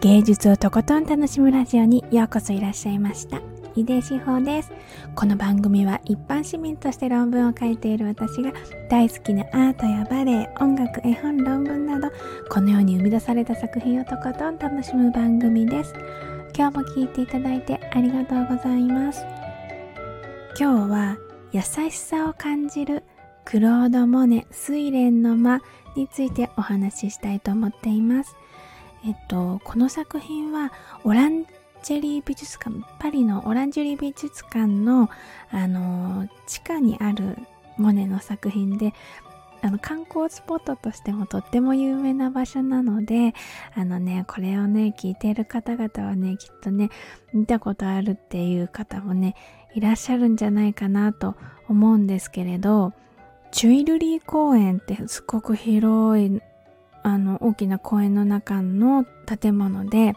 [0.00, 3.40] 芸術をとことん楽しむラジオにようこそいらっしゃいました。
[3.74, 4.70] 井出志保です。
[5.16, 8.52] この番組は一般市民として論文を書いている私が
[8.88, 12.12] 大好きなアートやバレエ音楽絵本論文など
[12.48, 15.92] このように生み出された作品をとことん楽しむ番組です。
[16.56, 19.24] 今日も聴いていただいてありがとうございます。
[20.56, 21.16] 今日は
[21.50, 23.02] 優しさを感じる
[23.44, 25.60] クロード・モネ睡蓮の間
[25.96, 28.36] についてお話ししたいと思っています。
[29.06, 30.72] えっと、この作品は
[31.04, 31.44] オラン
[31.82, 35.08] ジェリー美術館、パリのオランジェリー美術館の、
[35.50, 37.38] あの、地下にある
[37.76, 38.92] モネの作品で、
[39.60, 43.34] あの、観光スポットとしてもとっても有名な場所なので、
[43.74, 46.90] あのね、これをね、聞いている方々はね、きっとね、
[47.32, 49.34] 見たことあるっていう方もね、
[49.74, 51.36] いらっしゃるんじゃないかなと
[51.68, 52.92] 思うんですけれど、
[53.50, 56.40] チュイルリー公園ってすごく広い
[57.02, 60.14] あの大きな公園の中の建物で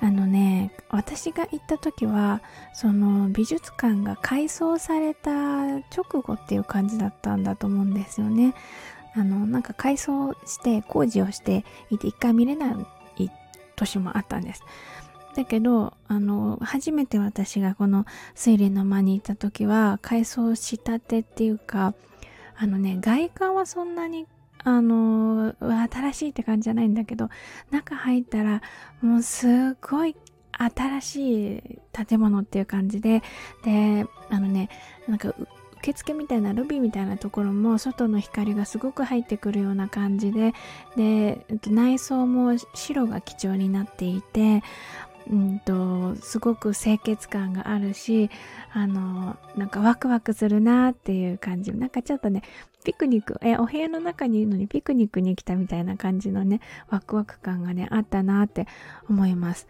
[0.00, 2.40] あのね私が行った時は
[2.72, 8.54] その美術館が改装された直後っていう感じだったんだと思うんですよね。
[9.14, 12.70] あのなんか改装して工事をしていて一回見れな
[13.18, 13.30] い
[13.74, 14.62] 年もあったんです。
[15.34, 18.06] だけどあの初めて私がこの
[18.36, 21.94] 睡蓮の間に行った時は改装したてっていうか
[22.56, 24.26] あのね外観はそんなに
[24.76, 27.28] あの新しいって感じじゃないんだけど
[27.70, 28.62] 中入ったら
[29.00, 30.16] もうすっごい
[30.52, 33.22] 新しい建物っていう感じで
[33.64, 34.68] であのね
[35.06, 35.34] なんか
[35.78, 40.52] 受付みたいなロビーみたいなところも外の光がすごく入ってくるような感じで
[40.96, 44.62] で内装も白が基調になっていて
[45.30, 48.30] うんとすごく清潔感があるし
[48.72, 51.72] あのなんかワクワクするなっていう感じ。
[51.72, 52.42] なんかちょっとね
[52.84, 53.38] ピクニック。
[53.42, 58.66] えお部屋の中にいるのにピクニックに来たみたいな感じのねワクワク感がねあったなって
[59.08, 59.66] 思います。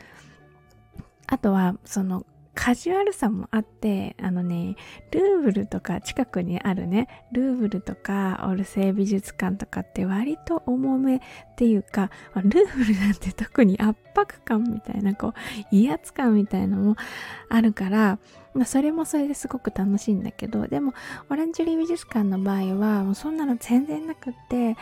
[1.26, 2.24] あとはその
[2.60, 4.74] カジュアルさもあって、あのね、
[5.12, 11.20] ルーブルとか近くにあるね、ルーブルとかオルセイ美術館とかって割と重めっ
[11.56, 15.34] ていうか、ルーブルなんて特に圧迫感みたいな、こう、
[15.70, 16.96] 威圧感みたいのも
[17.48, 18.18] あるから、
[18.54, 20.94] まあ、それもそれですごく楽しいんだけど、でも、
[21.30, 24.76] オランジュリー美術館の場合は、もうそんなの全然なくって、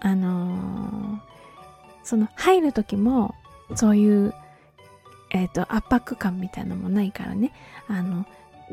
[0.00, 1.18] あのー、
[2.02, 3.34] その入る時も、
[3.74, 4.34] そういう
[5.34, 7.52] えっ、ー、と、圧迫感みたいのもないからね、
[7.88, 8.24] あの、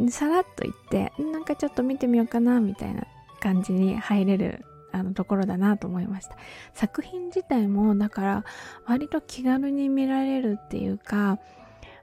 [0.10, 3.08] さらっと行って、なんかちょっと見てみようかな、みたいな
[3.40, 6.38] 感じに入れるあのところだなと思いました。
[6.74, 8.46] 作品自体も、だから、
[8.86, 11.40] 割と気軽に見られるっていうか、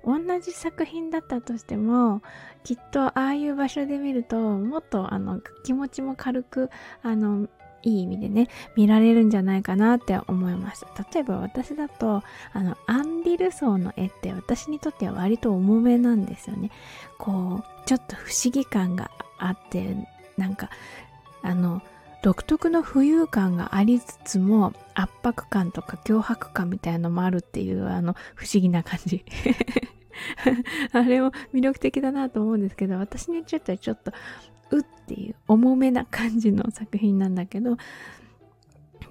[0.05, 2.23] 同じ作品だったとしても
[2.65, 6.71] きっとああいう場所で見るともっとあの気持ちも軽く
[7.03, 7.49] あの
[7.83, 11.07] いい意味でね、見られるんじゃないかなって思いました。
[11.13, 12.23] 例えば私だと、
[12.53, 16.71] あの、アンリ・ルソーの絵って私にとっては割と重めなんですよね。
[17.19, 19.97] こう、ちょっと不思議感があって、
[20.37, 20.71] なんか、
[21.43, 21.83] あの、
[22.23, 29.25] 独特の浮遊感がありつつも圧迫感とか脅迫感みたいなのもあるっていうあの不思議な感じ
[30.93, 34.13] あれも魅力的だなと思うんですけど私にちょっとちょっと
[34.71, 37.77] うっていう重めな感じの作品なんだけど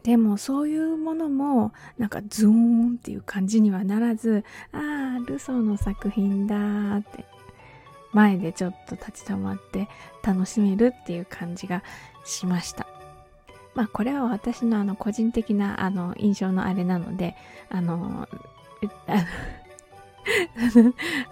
[0.03, 7.25] でもそういうものもなんかズーンっていう感じにはならずああルソーの作品だって
[8.13, 9.90] 前でちょっと立ち止まって
[10.23, 11.84] 楽しめるっていう感じが
[12.25, 12.88] しました。
[13.75, 17.35] まあこれは私のあの個人的なあの印象のあれなので
[17.69, 18.28] あの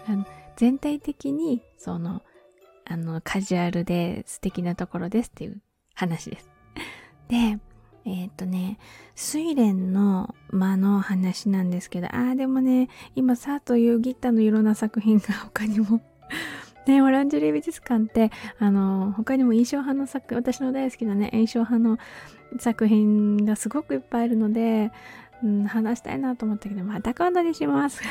[0.08, 0.26] あの
[0.56, 2.22] 全体的にその
[2.86, 5.62] あの、カジュアルで素敵なところですっていう
[5.94, 6.50] 話です。
[7.28, 7.60] で、
[8.06, 8.78] えっ、とね、
[9.18, 16.02] 睡蓮の間の話なんですけど、ああ、でもね、今、さというギッターのいろんな作品が他にも
[16.86, 21.98] ね、オランジュリー美術館って、あの、他にも印象派の作、私の大好きなね、印象派の
[22.60, 24.92] 作品がすごくいっぱいあるので、
[25.44, 28.02] うん、話したいなと思ったけど、また今度にします。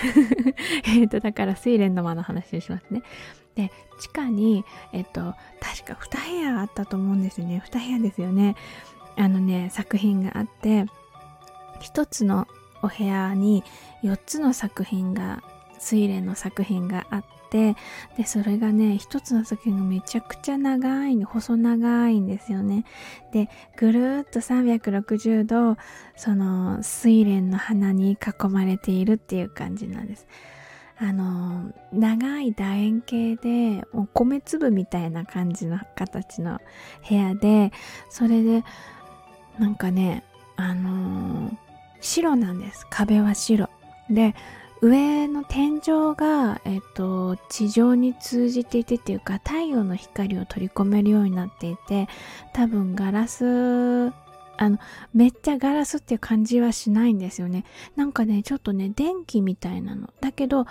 [0.86, 3.02] えっと、だから、睡蓮の間の話にしますね。
[3.54, 3.70] で、
[4.00, 7.62] 地下に、えっと、確か2部屋あったと思うんですよね。
[7.66, 8.56] 2部屋ですよね。
[9.16, 10.86] あのね、作品があって、
[11.80, 12.46] 1つの
[12.82, 13.62] お部屋に
[14.02, 15.42] 4つの作品が、
[15.80, 17.76] 睡蓮の作品があって、
[18.16, 22.84] で、それがね、1つの作品がめちゃくちゃ長い、細長いんですよね。
[23.32, 25.76] で、ぐるーっと360度、
[26.16, 30.26] その、睡蓮の花に囲まれているっていう感じなんです。
[30.96, 36.60] あの長い楕円形で米粒みたいな感じの形の
[37.08, 37.72] 部屋で
[38.10, 38.64] それで
[39.58, 40.24] なんかね
[40.56, 41.50] あの
[42.00, 42.86] 白なんです。
[42.90, 43.68] 壁は白。
[44.10, 44.34] で
[44.80, 52.06] 上の天井が、えっと、地上に通じていてっていうか太陽の光を取り込めるようになっていて
[52.52, 54.12] 多分ガラス
[54.56, 54.78] あの
[55.12, 57.64] めっちゃガラスっていう感じはしないんですよね
[57.96, 60.66] なんかねちょっとね電気みたいなのだけど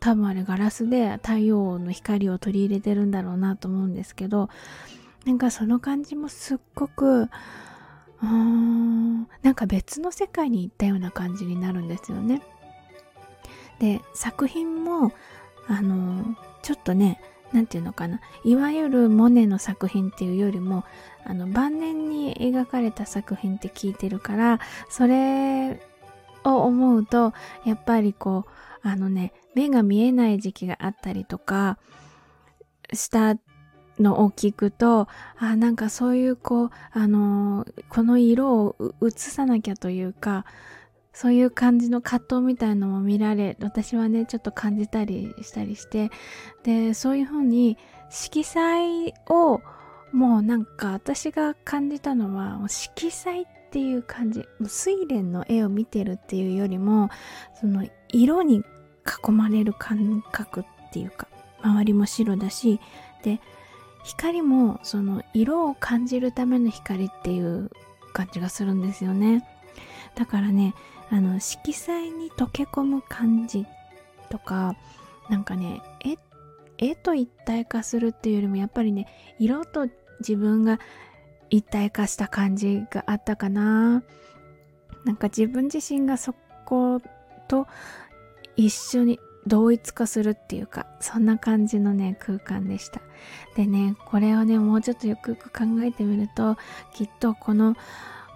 [0.00, 4.50] 多分あれガラスで太陽の光を取り入れてるんだろうなと思うんですけど
[5.24, 12.42] なんかその感じもすっごくうーんなんか別の世界に行ったような感じになるんですよね。
[13.80, 15.12] で作品も
[15.66, 17.20] あのちょっとね
[17.54, 18.20] 何て言うのかな。
[18.42, 20.84] いわゆるモネの作品っていうよりも
[21.24, 24.60] あの晩年に描かれた作品って聞いてるから
[24.90, 25.80] それ
[26.44, 27.32] を思うと
[27.64, 28.44] やっぱりこ
[28.84, 31.78] うあのね目が見えない時期があったりとか
[32.92, 33.36] した
[34.00, 35.06] のを聞くと
[35.38, 40.44] あなんかそういうこうあのこの色を映さなきゃというか
[41.14, 46.10] そういう感じの葛藤みたいのも見られ私はねちょっと感じたりしたりして
[46.64, 47.78] でそういうふうに
[48.10, 49.60] 色彩を
[50.12, 57.10] もうなんか私が感じたのは色彩っていう感じ睡蓮の絵を見てるっていうよりも
[57.58, 58.62] その色に
[59.26, 61.28] 囲まれる感覚っていうか
[61.62, 62.80] 周りも白だし
[63.22, 63.40] で
[64.04, 67.70] 光もその色を感じるための光っていう
[68.12, 69.48] 感じがするんですよね。
[70.14, 70.74] だからね
[71.10, 73.66] あの色彩に溶け込む感じ
[74.30, 74.76] とか
[75.28, 76.16] なんかね絵
[76.78, 79.06] 絵と一体化するっていうよりもやっぱりね
[79.38, 79.88] 色と
[80.20, 80.80] 自分が
[81.50, 84.02] 一体化した感じがあったかな。
[85.04, 86.34] なんか自分自身がそ
[86.64, 87.00] こ
[87.46, 87.66] と
[88.56, 93.00] 一緒に同一化するっていうかそんな感じのね空間でした。
[93.54, 96.56] でねこれをねもうちょっとよくよく考えてみると
[96.94, 97.76] きっとこの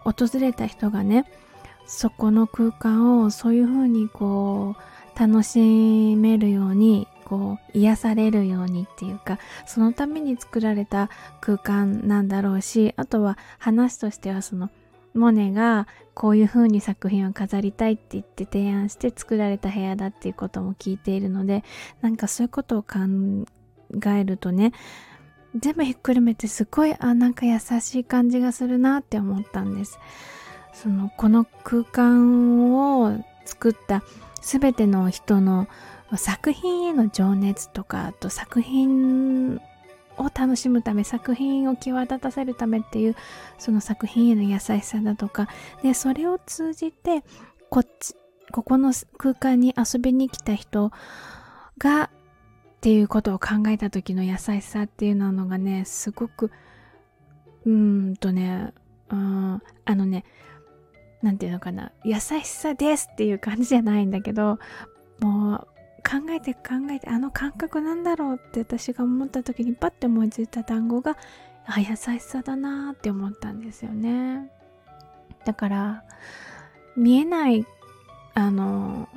[0.05, 1.25] 訪れた人がね
[1.89, 11.09] そこの空間をそういう風にこう楽しめるようにこう癒されるようにっていうかそのために作られた
[11.41, 14.71] 空間なんだろうしあとは話としてはその
[15.15, 21.65] モネがこういう風に作品を飾りたいって言って提案して作られた部屋だっていうことも聞いているので
[22.03, 22.99] なんかそういうことを考
[24.15, 24.73] えるとね
[25.57, 29.99] 全部ひっくるめてすごいあなんか優しい感じがするなって思ったんです。
[30.81, 34.05] そのこの空間を作った
[34.41, 35.67] 全ての人の
[36.17, 39.61] 作品への情熱とかあと作品
[40.17, 43.17] を楽しむため作品を際立たせるためっていう
[43.59, 45.49] その作品への優しさだとか
[45.83, 47.25] でそれを通じて
[47.71, 48.15] こっち
[48.53, 50.93] ここの空間に遊びに来た人
[51.77, 52.11] がっ
[52.81, 56.53] ていうことを考えた時の優しさっていうのがねすごく
[57.67, 58.73] うーんとね
[59.11, 60.25] うんあのね
[61.23, 64.59] 何て言うのかな優しさですっていう感じじゃないんだけど
[65.21, 65.69] もう
[66.09, 66.61] 考えて考
[66.91, 71.17] えてあの感覚なんだろうって私が思った時にパッて思いついた単語が
[71.67, 74.51] あ優しさだなって思ったんですよね。
[75.45, 76.05] だから
[76.97, 77.67] 見えない
[78.35, 79.09] あの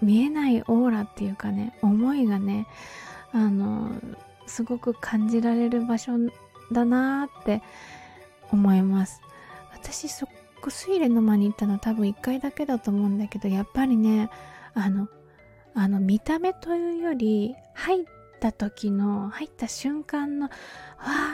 [0.00, 2.66] 見えないオーラっていうかね思いがね
[3.32, 3.90] あの
[4.46, 6.12] すごく感じられる場所
[6.72, 7.62] だなって
[8.50, 9.20] 思います。
[9.72, 10.26] 私そ
[10.64, 14.30] クスイレの間に行ったのは多分1回だけだと思うんだけどやっぱりね
[14.72, 15.08] あの
[15.74, 18.04] あの見た目というより入っ
[18.40, 20.52] た時の入った瞬間のわ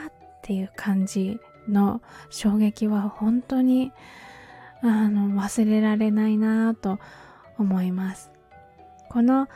[0.06, 3.92] ーっていう感じの衝撃は本当に
[4.82, 6.98] あの忘れられないなと
[7.56, 8.32] 思います。
[9.10, 9.46] この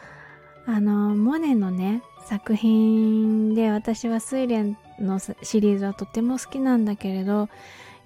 [0.66, 7.48] あのモネのね作品で私は睡蓮のシリーズはとても好きなんだけれど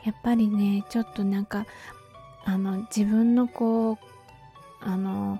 [0.08, 1.66] やっぱりねちょっとなんか
[2.46, 3.96] あの自分のこう
[4.80, 5.38] あの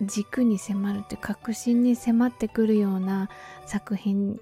[0.00, 3.28] 軸に迫るって確信に迫ってくるような
[3.66, 4.36] 作品っ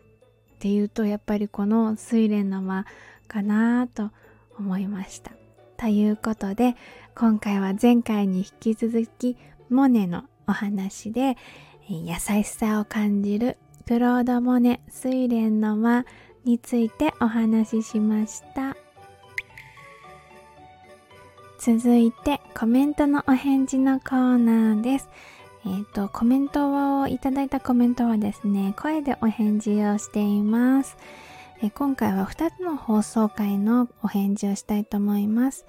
[0.60, 2.86] ていうとやっぱりこの「睡蓮の間」
[3.26, 4.12] かなと
[4.56, 5.32] 思いました。
[5.76, 6.76] ということで
[7.16, 9.36] 今回は前回に引き続き
[9.70, 11.36] モネのお話で
[11.88, 16.04] 優しさを感じるクロード・モネ「睡蓮の間」
[16.46, 18.87] についてお話ししました。
[21.58, 25.08] 続いてコメントのお返事のコーナーです。
[25.66, 30.96] えっ、ー、と、コメントをいただいたコメントはですね、声でお返事をしています。
[31.60, 35.66] え今回は2つの放送回のお返事をしたいと思います。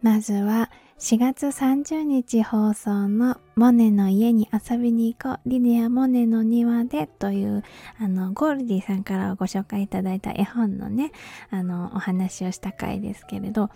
[0.00, 7.62] まずは4月30日放送のモネの家に遊びに行こうリネアモネの庭でという
[7.98, 11.12] あのゴールディさんからご紹介いただいた絵本のね
[11.50, 13.68] あのお話をした回ですけれど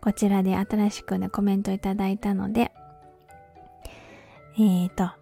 [0.00, 2.72] こちらで新しくね、コメントいただいたので、
[4.54, 5.18] えーと、あ、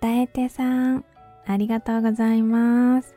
[0.00, 1.04] 伝えてさん、
[1.46, 3.14] ありがとうございます。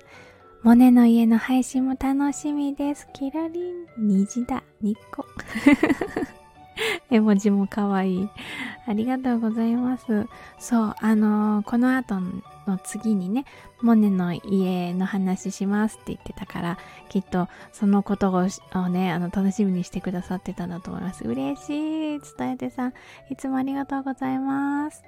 [0.63, 3.07] モネの家の配信も楽しみです。
[3.13, 5.25] キラリン、虹だ、ニッコ。
[7.09, 8.29] 絵文字もかわいい。
[8.87, 10.27] ありがとうございます。
[10.59, 12.19] そう、あのー、この後
[12.67, 13.45] の次にね、
[13.81, 16.77] モネの家の話しますって言ってたから、
[17.09, 21.23] きっとそのことをね、あの、楽しみにしてくださってたんだと思います。
[21.23, 22.21] 嬉しい。
[22.37, 22.93] 伝えてさん、
[23.29, 25.03] いつもありがとうございます。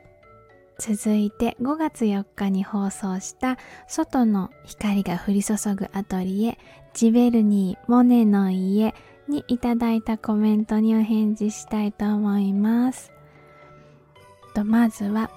[0.79, 3.57] 続いて5月4日に放送した
[3.87, 6.59] 外の光が降り注ぐアトリエ
[6.93, 8.93] ジベルニー・モネの家
[9.27, 13.11] にいただいたコメントにお返事したいと思います。
[14.53, 15.29] とまずは、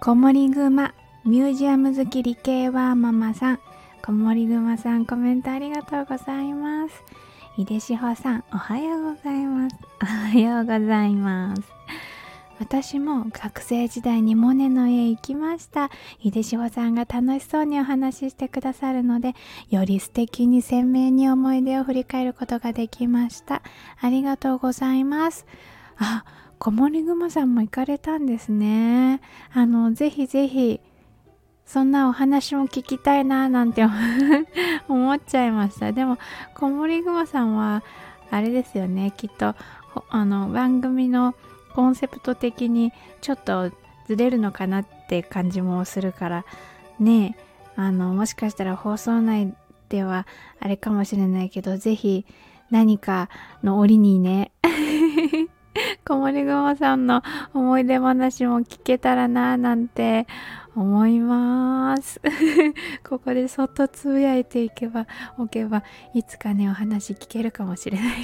[0.00, 0.94] こもりぐま
[1.24, 3.60] ミュージアム好き理系ワーママさん、
[4.04, 6.94] こもりぐまさんコメントありがとうございます。
[7.56, 9.76] 井出志保さん、おはようございます。
[10.02, 11.62] おはようございます。
[12.62, 15.90] 私も学生時代にモネの家行きました。
[16.22, 19.34] 秀志保さんが楽しそうにお話ししてくださるので、
[19.68, 23.62] より素敵に鮮明に思い出を振り返ることができました。
[24.00, 25.44] ありがとうございます。
[25.98, 26.24] あ、
[26.60, 29.20] 小森雲さんも行かれたんですね。
[29.52, 30.80] あの、ぜひぜひ、
[31.66, 33.84] そんなお話も聞きたいななんて
[34.86, 35.90] 思 っちゃいました。
[35.90, 36.16] でも、
[36.54, 37.82] 小森雲さんは、
[38.30, 39.56] あれですよね、きっと、
[40.10, 41.34] あの、番組の
[41.74, 43.70] コンセプト的にちょっと
[44.06, 46.44] ずれるのかなって感じもするから
[46.98, 47.36] ね。
[47.74, 49.54] あのもしかしたら放送内
[49.88, 50.26] では
[50.60, 52.26] あれかもしれないけどぜひ
[52.70, 53.28] 何か
[53.62, 54.50] の折にね
[56.04, 57.22] 小森雲さんの
[57.54, 60.26] 思い出話も聞けたらななんて
[60.74, 62.20] 思います。
[63.06, 65.06] ここでそっとつぶやいていけば
[65.38, 65.82] おけば
[66.14, 68.16] いつかねお話聞けるかもしれない。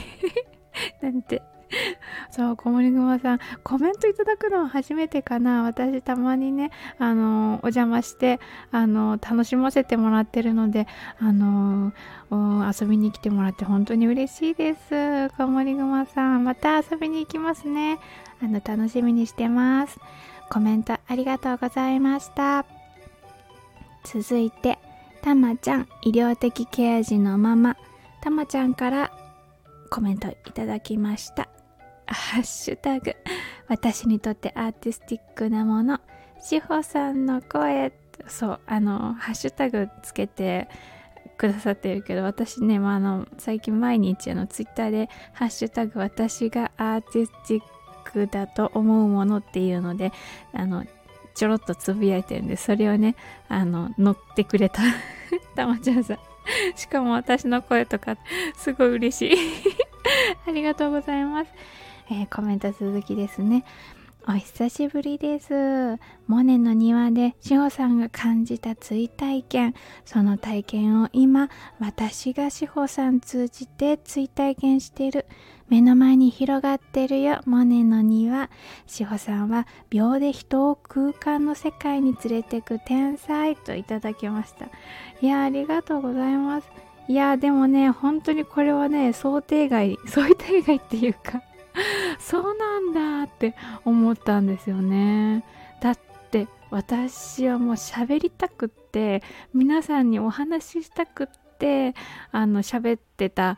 [1.02, 1.42] なんて。
[2.30, 5.62] そう、小森熊さん、コメントいただくのは初めてかな。
[5.62, 10.86] 私たまにね、あの、お邪魔して、あの、楽しませてもらってるので、
[11.20, 11.92] あの、
[12.30, 15.30] 遊びに来てもらって本当に嬉しいです。
[15.36, 17.98] 小森熊さん、また遊びに行きますね。
[18.42, 19.98] あの、楽しみにしてます。
[20.50, 22.64] コメントありがとうございました。
[24.04, 24.78] 続いて、
[25.20, 27.76] たまちゃん、医療的ケア児のまま、
[28.22, 29.12] たまちゃんから
[29.90, 31.48] コメントいただきました。
[32.12, 33.14] ハッシュタグ、
[33.68, 36.00] 私にとってアーティスティックなもの、
[36.40, 37.92] 志保さんの声、
[38.26, 40.68] そう、あの、ハッシュタグつけて
[41.36, 47.62] くださってるけど、私ね、まあ、の、最近毎日あの、ツイッターで、ハッシュタグ、私がアーティスティッ
[48.10, 50.12] クだと思うものっていうので、
[50.52, 50.84] あの、
[51.34, 53.14] ちょろっとつぶやいてるんで、それをね、
[53.48, 54.82] あの、乗ってくれた、
[55.54, 56.18] たまちゃんさん。
[56.74, 58.16] しかも私の声とか、
[58.56, 59.36] すごい嬉しい。
[60.48, 61.52] ありがとうございます。
[62.10, 63.64] えー、コメント続きですね。
[64.26, 65.98] お久しぶりです。
[66.26, 69.74] モネの庭で志保さんが感じた追体験。
[70.04, 71.48] その体験を今、
[71.78, 75.24] 私が志保さん通じて追体験してる。
[75.68, 78.50] 目の前に広がってるよ、モネの庭。
[78.86, 84.66] 志保さんは秒で人を空間の世界に連れてく天才といただきました。
[85.22, 86.68] いや、ありがとうございます。
[87.08, 91.42] いや、でもね、本当にこれはね、想定外、 想定外っていうか
[92.18, 93.54] そうなんだって
[93.84, 95.44] 思ったんですよね。
[95.80, 95.98] だっ
[96.30, 99.22] て私はもう喋りたくって
[99.54, 101.26] 皆さんにお話ししたくっ
[101.58, 101.94] て
[102.32, 103.56] あの喋ってた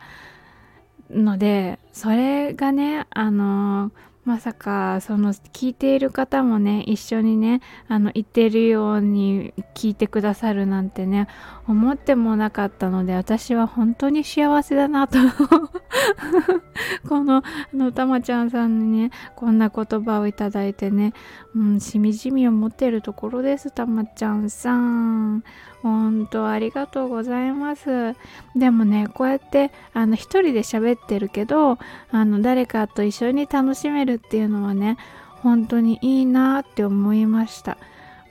[1.10, 3.90] のでそれがねあの
[4.24, 11.26] まさかその聞いている方もね一緒にねあの言ってるように聞いてくださるなんてね
[11.66, 15.18] 思ってもなかったので私は本当に幸せだなと。
[17.08, 21.12] こののたまちゃんさんにねこんな言葉をいただいてね、
[21.54, 25.42] うん、しみじみ思ってるところですたまちゃんさん。
[25.82, 28.14] 本当ありがとうございます。
[28.54, 31.78] でもねこうやってあの一人で喋ってるけど
[32.10, 34.98] あの誰かと一緒に楽しめるっていうのはね
[35.42, 37.78] 本当にいいなって思いました。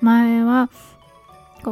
[0.02, 0.70] 前は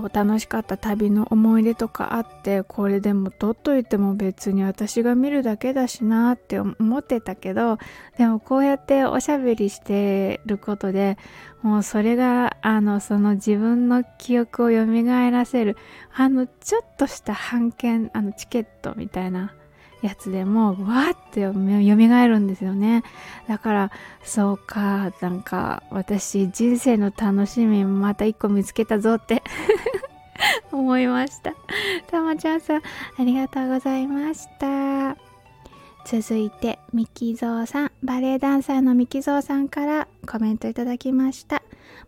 [0.01, 7.79] こう楽しかった旅の思い出とかあってこれでも撮っといても別に私が見るだけだしなって思ってたけど
[8.15, 11.17] でもこうやっておしゃべりしてることで
[11.63, 14.85] もうそれがあのその自分の記憶を蘇
[15.31, 15.77] らせる
[16.15, 19.55] あのちょっとした半券あのチケットみたいな
[20.01, 23.03] やつでもうわーってよみがえるんですよね。
[23.47, 23.91] だから
[24.23, 29.43] そうかなんか私人生の楽しみまた一個見つけたぞって
[30.71, 31.53] 思いました。
[32.07, 32.81] たまちゃんさん
[33.17, 35.17] ありがとうございました。
[36.05, 37.91] 続いてミキゾーさん。
[38.01, 41.63] バレエダンサーのミキゾーさんからコメントいただきました。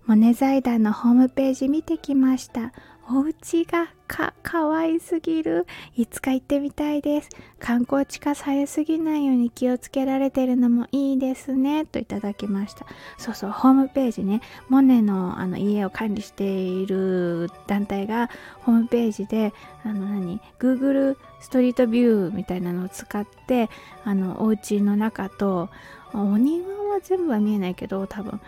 [0.05, 2.71] モネ財団のホームページ見てきました。
[3.11, 5.65] お家がか、かわいすぎる。
[5.95, 7.29] いつか行ってみたいです。
[7.59, 11.87] 観光地化されすぎないように気をつけられてるのもいいですね。
[11.87, 12.85] といただきました。
[13.17, 18.29] そうそう、ホームページね、モネのあの家を管理している団体が
[18.61, 23.71] ホームページで、あの何、Google ストリートビューみたいなのを使って、
[24.03, 25.69] あの、お家の中と、
[26.13, 28.39] お庭は全部は見えないけど、多分、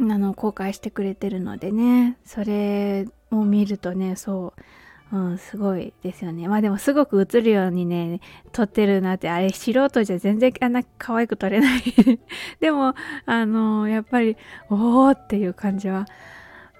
[0.00, 4.62] あの公開してくれてるのでねそれを見るとねそう
[5.10, 6.48] うん、すごいですよね。
[6.48, 8.20] まあでもすごく映るようにね、
[8.52, 11.82] 撮ってるなって、あれ素人じゃ全然あんな可愛く撮れない
[12.60, 12.94] でも、
[13.24, 14.36] あの、やっぱり、
[14.68, 16.06] おーっていう感じは、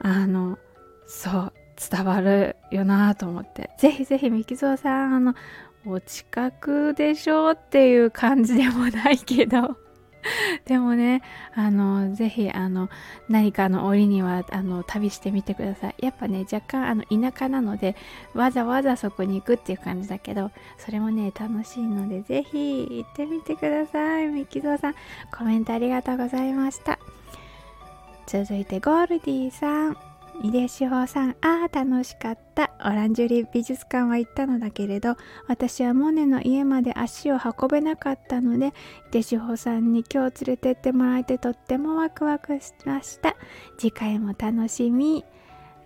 [0.00, 0.58] あの、
[1.06, 1.52] そう、
[1.90, 3.70] 伝わるよなと思って。
[3.78, 5.34] ぜひぜひ、ミキゾーさん、あの、
[5.86, 9.78] お近くでしょうっていう感じでもないけど
[10.66, 11.22] でもね、
[11.54, 12.88] あの、ぜひ、あの、
[13.28, 15.94] 何かの折には、あの、旅してみてください。
[15.98, 17.96] やっぱね、若干、あの、田舎なので、
[18.34, 24.28] わざわざそこに行くっていう感じだけど、それもね、楽しいので、ぜひ、行ってみてください。
[24.28, 24.94] ミキゾウさん、
[25.36, 26.98] コメントありがとうございました。
[28.26, 30.07] 続いて、ゴールディさん。
[30.40, 32.70] 井出志保さん、ああ、楽しかった。
[32.84, 35.16] オランジュリー美術館は行ったのだけれど、
[35.48, 38.72] 私はモネの家まで足を運べなかったので、井
[39.10, 43.34] 出志保さんに今日連れてってもらえてとってもワクワクしました。
[43.78, 45.24] 次回も楽しみ。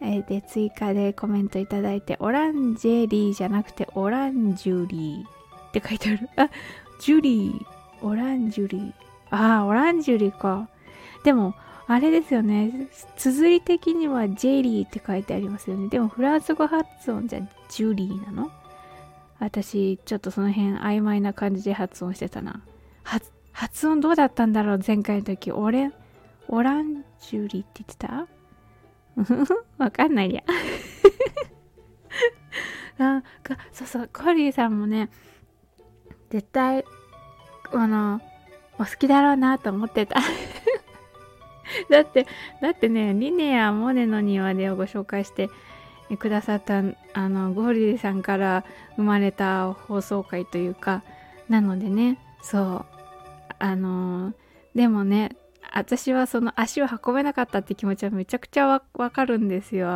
[0.03, 6.29] え、で、追加でコメントいただいて、オランジェリーじゃなくて、オランジュリーって書いてある。
[6.37, 6.51] あ、
[7.01, 8.93] ジュリー、オランジュリー。
[9.31, 10.69] ああ、オランジュリーか。
[11.25, 11.55] でも、
[11.93, 12.89] あれですよね。
[13.17, 15.89] 綴り的にはジェリーって書いてありますよね。
[15.89, 18.51] でもフランス語発音じゃジュリーなの？
[19.39, 22.63] 私、ちょっとその辺曖昧な感じで発音してたな。
[23.53, 24.81] 発音どうだったんだろう？
[24.85, 25.51] 前回の時。
[25.53, 25.93] オレン、
[26.49, 28.27] オランジュリーって言ってた？
[29.79, 30.43] わかんないや。
[32.99, 35.11] あかそうそう、コリーさんもね、
[36.31, 36.85] 絶対、
[37.73, 38.21] あの、
[38.79, 40.21] お好きだろうなと思ってた
[41.91, 42.27] だって、
[42.61, 45.51] だってね、リネやモネの庭でをご紹介して
[46.19, 46.83] くださった
[47.15, 48.65] あのゴーリーさんから
[48.97, 51.03] 生まれた放送回というか、
[51.49, 52.87] なのでね、そう、
[53.59, 54.33] あの
[54.75, 55.37] でもね、
[55.75, 59.89] 私はその足を運べなかったって気持ちはめちゃくちゃわかるんですよ。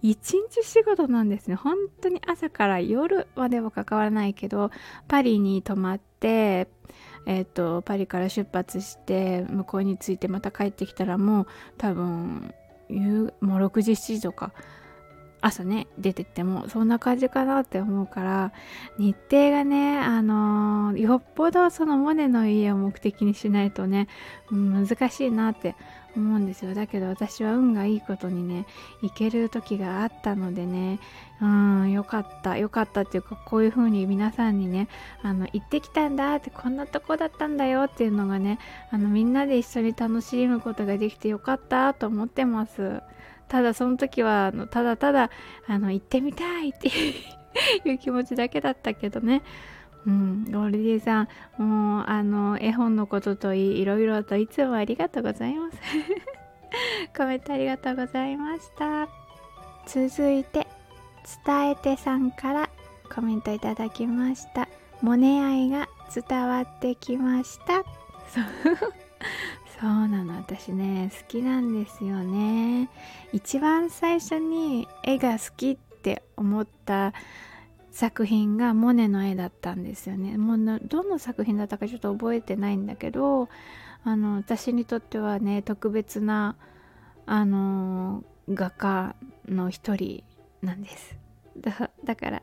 [0.00, 1.56] 一日仕事なんですね。
[1.56, 4.70] 本当に朝から夜までは関わらないけど、
[5.08, 6.68] パリに泊まって、
[7.30, 12.54] えーと、パリから出発して向こうに着いてまた帰ってきたらもう多分
[12.88, 14.52] 夕もう6時7時とか
[15.42, 18.52] 朝ね出てってもそんな感じかなって思うから
[18.98, 24.08] 日程がねあのー、よっぽどそのモネの家を目的にしないとね、
[24.50, 25.76] 難しいなって
[26.16, 26.74] 思うんですよ。
[26.74, 28.66] だけど私は運がいいことにね
[29.02, 30.98] 行ける時があったのでね
[31.40, 32.56] うんよかった。
[32.58, 34.88] よかったっていうかこういう風に皆さんにね
[35.22, 38.58] あの行ってきたんだってこんなとこだったんだよっていうのがね
[38.90, 43.02] あのみんなで一緒に楽しむことができてよかったと思ってます。
[43.48, 45.30] ただその時はあのただただ
[45.66, 46.88] あの行ってみたいって
[47.88, 49.42] いう気持ちだけだったけどね。
[50.06, 55.78] うん、ゴールディさん、もう、あの、絵本のことといい、いろいろといつもありがとうございます。
[57.16, 59.08] コメントありがとうございました。
[59.86, 60.66] 続いて、
[61.44, 62.70] 伝えてさんから
[63.14, 64.68] コメントいただきました。
[65.02, 67.84] モネ愛が伝わってきました。
[69.80, 72.88] そうなの私ね好きなんですよね
[73.32, 77.12] 一番最初に絵が好きって思った
[77.90, 80.36] 作品がモネの絵だったんですよね。
[80.36, 83.48] もうどの作品だったかちょっと覚えてないんだけど
[84.04, 86.56] あの私にとってはね特別な
[87.26, 89.16] あの画家
[89.48, 90.22] の一人
[90.62, 91.16] なんです。
[91.58, 92.42] だだから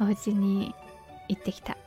[0.00, 0.74] お家に
[1.28, 1.76] 行ってきた。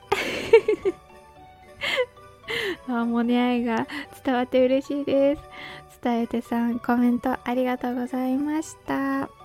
[2.87, 3.87] あモネ愛が
[4.23, 5.41] 伝わって嬉しいです。
[6.03, 9.40] 伝えてさんコメントありがとうございました。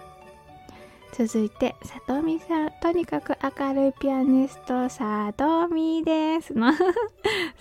[1.16, 6.74] 続いて、さとみさん、とにかく明るいピアニスト、さとみですの。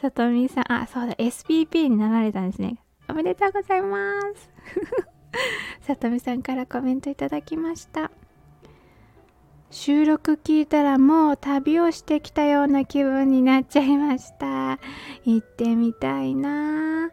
[0.02, 2.80] さとみさん、あ、そうだ、SPP になられたんですね。
[3.08, 4.50] おめでとうございます。
[5.88, 8.12] さとみさんからコメントいただきました。
[9.72, 14.80] 収録聞いたらもう旅をしてきたような気分になっちゃいました。
[15.24, 17.10] 行ってみたいな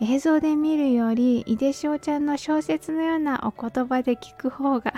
[0.00, 4.94] 映像で見るより、井出翔ちゃんの小説のようなお言葉で聞く方が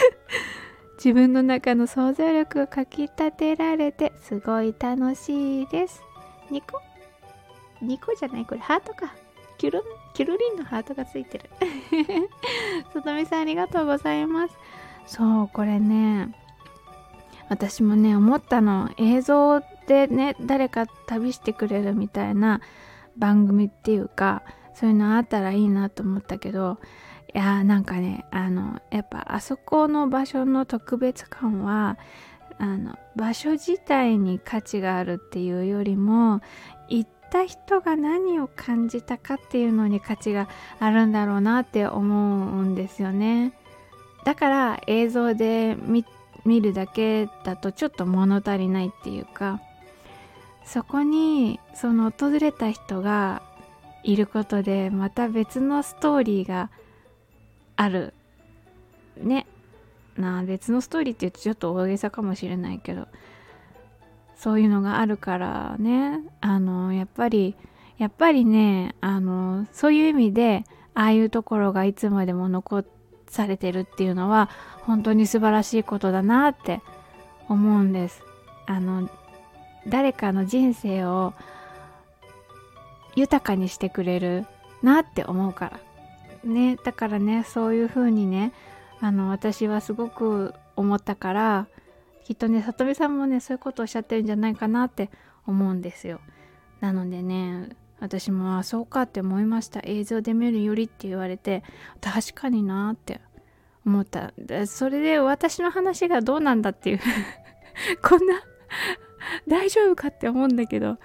[0.96, 6.02] 自分の中の想像力をかきたてられてすごい楽しいです。
[6.50, 6.80] ニコ？
[7.80, 9.12] ニコじゃないこれハートか。
[9.58, 9.82] キュルン、
[10.14, 11.50] キュルリンのハートがついてる。
[12.92, 14.54] さとみさんありがとうございます。
[15.06, 16.34] そう、これね、
[17.48, 18.90] 私もね、思ったの。
[18.96, 22.60] 映像でね、誰か旅してくれるみたいな
[23.16, 24.42] 番組っていうか、
[24.74, 26.78] そういうのあったらいいなと思ったけど、
[27.34, 31.98] いやなんかねあのやっぱあそこの場所の特別感は
[32.58, 36.42] あの場所自体に価値があるっていうよりも
[36.88, 43.52] 行った人が何を感じたかっていうのに価値があるんだろうなって思うんですよね。
[44.24, 45.76] だから映像で
[46.44, 49.60] 見るだけだとちょっと物足りないっていうか
[50.64, 53.42] そこにその訪れた人が
[54.04, 56.70] いることでまた別のストーリーが
[57.82, 58.14] ある。
[59.16, 59.46] ね。
[60.16, 63.08] な別のストーリーって言うとちょっと大げさかもしれないけど。
[64.36, 66.20] そういうのがあるからね。
[66.40, 67.54] あのやっぱり
[67.98, 70.64] やっぱりねあのそういう意味で
[70.94, 72.84] ああいうところがいつまでも残
[73.28, 76.80] されてるっていうのは本当に素晴らしいことだなって
[77.48, 78.22] 思うんです。
[78.66, 79.08] あの
[79.86, 81.34] 誰かの人生を
[83.14, 84.46] 豊かにしてくれる
[84.82, 85.91] なって思うから。
[86.44, 88.52] ねだからねそういう風にね
[89.00, 91.66] あの私はすごく思ったから
[92.24, 95.10] きっとね里見さんもねそういうことをおっしゃってるんじゃないかなって
[95.46, 96.20] 思うんですよ。
[96.80, 99.80] なのでね私もあそうかって思いました。
[99.84, 101.62] 映像で見るよりって言われて
[102.00, 103.20] 確かになって
[103.84, 104.32] 思った。
[104.66, 107.00] それで私の話がどうなんだっていう
[108.02, 108.40] こんな
[109.48, 110.98] 大丈夫かって思うんだけど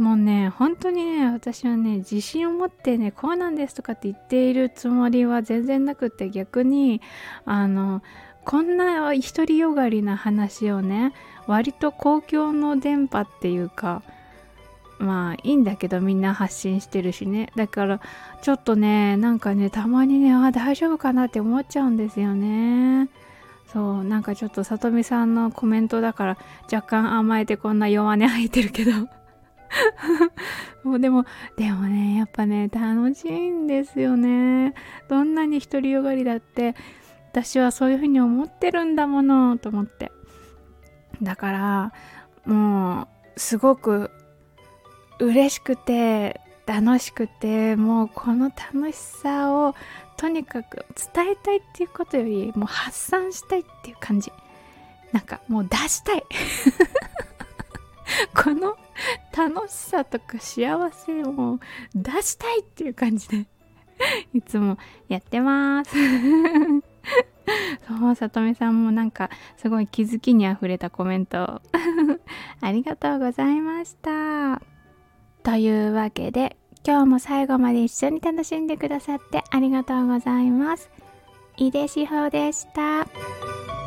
[0.00, 7.02] もうね本当にね私はね自信を持ってねこうなんですとかって言っているつもりは全然なくって逆に
[7.44, 8.02] あの
[8.46, 11.12] こんな独りよがりな話をね
[11.46, 14.02] 割と公共の電波っていうか
[14.98, 17.50] まあいいんだけどみんな発信してるしね。
[17.54, 18.00] だから
[18.40, 23.10] ちょっとねなんかねたまにねあ大丈夫かなって思っちゃうんですよね。
[23.70, 26.38] そうなんかちょっとさとみさんのコメントだから
[26.72, 29.19] 若干甘えてこんな弱音吐いてるけど。
[30.82, 31.24] もうでも、
[31.56, 34.74] でもね、やっぱね、楽しいんですよね。
[35.08, 36.74] どんなに独りよがりだって、
[37.32, 40.10] 私はそういうふうに思ってるんだもの、と思って。
[41.22, 41.92] だから、
[42.44, 44.10] もう、すごく
[45.18, 49.74] 嬉しくて、楽しくて、もうこの楽しさを
[50.16, 54.32] とにかく伝えたいっていうことより、もう発散したいっていう感じ。
[55.12, 56.24] なんかもう出したい。
[58.34, 58.76] この
[59.36, 61.58] 楽しさとか幸せを
[61.94, 63.46] 出したいっていう感じで
[64.34, 65.94] いつもやってます
[67.86, 71.60] そう、さとみさんもなんかすごい気づきにあふれたコメント
[72.60, 74.62] ありがとうございました。
[75.42, 80.90] というわけで今日も最後まで一緒に楽しんでくださってありがとうございます。
[81.56, 83.79] 井出志保でした。